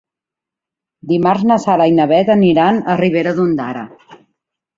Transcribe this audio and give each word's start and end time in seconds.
Dimarts 1.11 1.45
na 1.51 1.57
Sara 1.65 1.87
i 1.91 1.93
na 1.99 2.07
Bet 2.13 2.33
aniran 2.37 2.81
a 2.95 2.97
Ribera 3.03 3.35
d'Ondara. 3.37 3.87